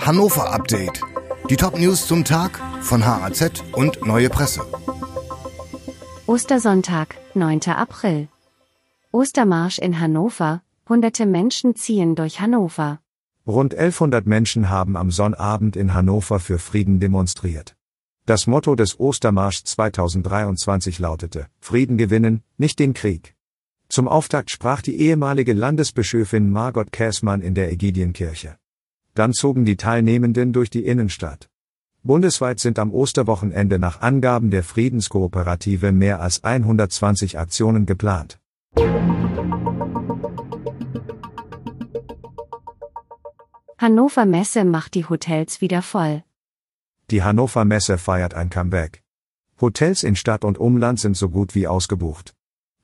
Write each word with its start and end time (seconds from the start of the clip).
Hannover 0.00 0.50
Update. 0.50 1.02
Die 1.50 1.56
Top-News 1.56 2.06
zum 2.06 2.24
Tag 2.24 2.58
von 2.80 3.04
HAZ 3.04 3.62
und 3.72 4.04
Neue 4.06 4.30
Presse. 4.30 4.62
Ostersonntag, 6.26 7.16
9. 7.34 7.60
April. 7.68 8.28
Ostermarsch 9.12 9.78
in 9.78 10.00
Hannover. 10.00 10.62
Hunderte 10.88 11.26
Menschen 11.26 11.76
ziehen 11.76 12.14
durch 12.14 12.40
Hannover. 12.40 13.00
Rund 13.46 13.74
1100 13.74 14.26
Menschen 14.26 14.70
haben 14.70 14.96
am 14.96 15.10
Sonnabend 15.10 15.76
in 15.76 15.92
Hannover 15.92 16.40
für 16.40 16.58
Frieden 16.58 16.98
demonstriert. 16.98 17.76
Das 18.24 18.46
Motto 18.46 18.74
des 18.74 18.98
Ostermarsch 18.98 19.64
2023 19.64 20.98
lautete, 20.98 21.46
Frieden 21.60 21.98
gewinnen, 21.98 22.42
nicht 22.56 22.78
den 22.78 22.94
Krieg. 22.94 23.36
Zum 23.88 24.08
Auftakt 24.08 24.50
sprach 24.50 24.82
die 24.82 24.98
ehemalige 24.98 25.52
Landesbischöfin 25.52 26.50
Margot 26.50 26.90
Käßmann 26.90 27.42
in 27.42 27.54
der 27.54 27.70
Ägidienkirche. 27.70 28.59
Dann 29.20 29.34
zogen 29.34 29.66
die 29.66 29.76
Teilnehmenden 29.76 30.54
durch 30.54 30.70
die 30.70 30.86
Innenstadt. 30.86 31.50
Bundesweit 32.02 32.58
sind 32.58 32.78
am 32.78 32.90
Osterwochenende 32.90 33.78
nach 33.78 34.00
Angaben 34.00 34.50
der 34.50 34.62
Friedenskooperative 34.62 35.92
mehr 35.92 36.22
als 36.22 36.42
120 36.42 37.38
Aktionen 37.38 37.84
geplant. 37.84 38.40
Hannover 43.76 44.24
Messe 44.24 44.64
macht 44.64 44.94
die 44.94 45.06
Hotels 45.06 45.60
wieder 45.60 45.82
voll. 45.82 46.24
Die 47.10 47.22
Hannover 47.22 47.66
Messe 47.66 47.98
feiert 47.98 48.32
ein 48.32 48.48
Comeback. 48.48 49.02
Hotels 49.60 50.02
in 50.02 50.16
Stadt 50.16 50.46
und 50.46 50.56
Umland 50.56 50.98
sind 50.98 51.14
so 51.14 51.28
gut 51.28 51.54
wie 51.54 51.66
ausgebucht. 51.66 52.32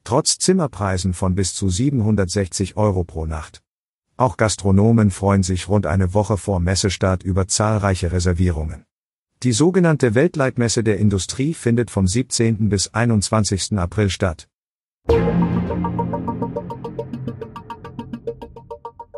Trotz 0.05 0.37
Zimmerpreisen 0.37 1.15
von 1.15 1.35
bis 1.35 1.55
zu 1.55 1.71
760 1.71 2.77
Euro 2.77 3.05
pro 3.05 3.25
Nacht. 3.25 3.63
Auch 4.19 4.39
Gastronomen 4.39 5.11
freuen 5.11 5.43
sich 5.43 5.69
rund 5.69 5.85
eine 5.85 6.15
Woche 6.15 6.39
vor 6.39 6.59
Messestart 6.59 7.23
über 7.23 7.49
zahlreiche 7.49 8.13
Reservierungen. 8.13 8.85
Die 9.43 9.53
sogenannte 9.53 10.15
Weltleitmesse 10.15 10.83
der 10.83 10.97
Industrie 10.99 11.53
findet 11.53 11.91
vom 11.91 12.07
17. 12.07 12.71
bis 12.71 12.95
21. 12.95 13.77
April 13.79 14.09
statt. 14.09 14.49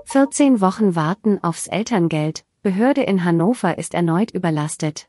14 0.07 0.61
Wochen 0.61 0.97
warten 0.97 1.39
aufs 1.45 1.69
Elterngeld. 1.69 2.45
Behörde 2.63 3.05
in 3.05 3.25
Hannover 3.25 3.79
ist 3.79 3.95
erneut 3.95 4.33
überlastet. 4.33 5.09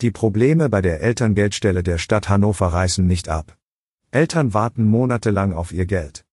Die 0.00 0.12
Probleme 0.12 0.68
bei 0.68 0.80
der 0.80 1.00
Elterngeldstelle 1.00 1.82
der 1.82 1.98
Stadt 1.98 2.28
Hannover 2.28 2.68
reißen 2.68 3.04
nicht 3.04 3.28
ab. 3.28 3.56
Eltern 4.12 4.54
warten 4.54 4.84
monatelang 4.84 5.52
auf 5.52 5.72
ihr 5.72 5.86
Geld. 5.86 6.23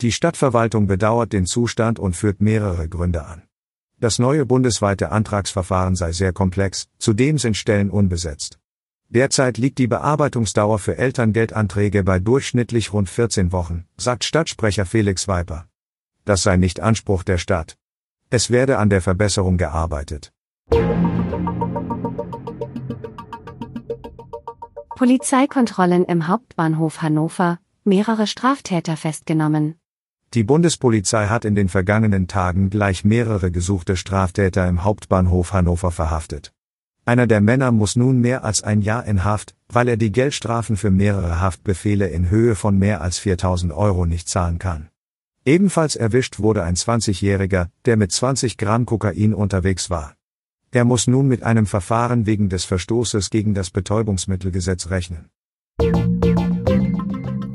Die 0.00 0.12
Stadtverwaltung 0.12 0.86
bedauert 0.86 1.32
den 1.32 1.46
Zustand 1.46 1.98
und 1.98 2.16
führt 2.16 2.40
mehrere 2.40 2.88
Gründe 2.88 3.24
an. 3.24 3.42
Das 4.00 4.18
neue 4.18 4.44
bundesweite 4.44 5.12
Antragsverfahren 5.12 5.94
sei 5.94 6.12
sehr 6.12 6.32
komplex, 6.32 6.88
zudem 6.98 7.38
sind 7.38 7.56
Stellen 7.56 7.90
unbesetzt. 7.90 8.58
Derzeit 9.08 9.58
liegt 9.58 9.78
die 9.78 9.86
Bearbeitungsdauer 9.86 10.78
für 10.78 10.98
Elterngeldanträge 10.98 12.02
bei 12.02 12.18
durchschnittlich 12.18 12.92
rund 12.92 13.08
14 13.08 13.52
Wochen, 13.52 13.84
sagt 13.96 14.24
Stadtsprecher 14.24 14.86
Felix 14.86 15.28
Weiper. 15.28 15.66
Das 16.24 16.42
sei 16.42 16.56
nicht 16.56 16.80
Anspruch 16.80 17.22
der 17.22 17.38
Stadt. 17.38 17.76
Es 18.30 18.50
werde 18.50 18.78
an 18.78 18.90
der 18.90 19.00
Verbesserung 19.00 19.56
gearbeitet. 19.56 20.32
Polizeikontrollen 24.96 26.04
im 26.04 26.26
Hauptbahnhof 26.26 27.02
Hannover, 27.02 27.58
mehrere 27.84 28.26
Straftäter 28.26 28.96
festgenommen. 28.96 29.76
Die 30.34 30.42
Bundespolizei 30.42 31.28
hat 31.28 31.44
in 31.44 31.54
den 31.54 31.68
vergangenen 31.68 32.26
Tagen 32.26 32.68
gleich 32.68 33.04
mehrere 33.04 33.52
gesuchte 33.52 33.96
Straftäter 33.96 34.66
im 34.66 34.82
Hauptbahnhof 34.82 35.52
Hannover 35.52 35.92
verhaftet. 35.92 36.52
Einer 37.04 37.28
der 37.28 37.40
Männer 37.40 37.70
muss 37.70 37.94
nun 37.94 38.20
mehr 38.20 38.42
als 38.44 38.64
ein 38.64 38.80
Jahr 38.80 39.04
in 39.04 39.22
Haft, 39.22 39.54
weil 39.68 39.86
er 39.86 39.96
die 39.96 40.10
Geldstrafen 40.10 40.76
für 40.76 40.90
mehrere 40.90 41.40
Haftbefehle 41.40 42.08
in 42.08 42.30
Höhe 42.30 42.56
von 42.56 42.76
mehr 42.76 43.00
als 43.00 43.18
4000 43.18 43.72
Euro 43.72 44.06
nicht 44.06 44.28
zahlen 44.28 44.58
kann. 44.58 44.88
Ebenfalls 45.44 45.94
erwischt 45.94 46.40
wurde 46.40 46.64
ein 46.64 46.74
20-Jähriger, 46.74 47.68
der 47.84 47.96
mit 47.96 48.10
20 48.10 48.56
Gramm 48.56 48.86
Kokain 48.86 49.34
unterwegs 49.34 49.88
war. 49.88 50.16
Er 50.72 50.84
muss 50.84 51.06
nun 51.06 51.28
mit 51.28 51.44
einem 51.44 51.66
Verfahren 51.66 52.26
wegen 52.26 52.48
des 52.48 52.64
Verstoßes 52.64 53.30
gegen 53.30 53.54
das 53.54 53.70
Betäubungsmittelgesetz 53.70 54.90
rechnen. 54.90 55.28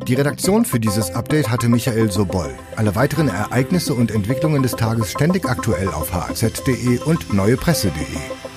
Die 0.10 0.16
Redaktion 0.16 0.66
für 0.66 0.80
dieses 0.80 1.12
Update 1.12 1.52
hatte 1.52 1.70
Michael 1.70 2.10
Sobol. 2.10 2.50
Alle 2.76 2.96
weiteren 2.96 3.28
Ereignisse 3.28 3.94
und 3.94 4.10
Entwicklungen 4.10 4.64
des 4.64 4.72
Tages 4.72 5.12
ständig 5.12 5.48
aktuell 5.48 5.88
auf 5.90 6.12
haz.de 6.12 6.98
und 7.06 7.32
neuepresse.de. 7.32 8.49